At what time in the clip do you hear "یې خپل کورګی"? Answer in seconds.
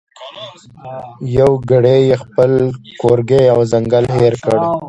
2.09-3.43